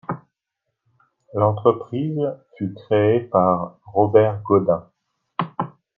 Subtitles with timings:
[1.35, 2.17] L'entreprise
[2.57, 4.89] fut créée par Robert Godin.